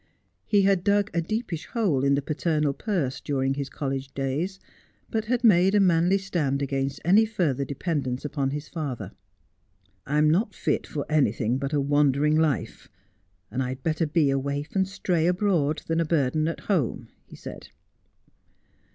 [0.47, 4.59] He had dug a deepish hole in the paternal purse during his college days,
[5.11, 9.11] but had made a manly stand against any further depen dence upon his father.'
[10.07, 12.89] I am not fit for anything but a wander ing life,
[13.51, 17.09] and I'd better be a waif and a stray abroad than a burden at home,'
[17.27, 17.67] he said.